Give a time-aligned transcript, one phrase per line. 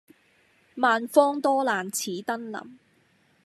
[0.77, 2.79] 萬方多難此登臨。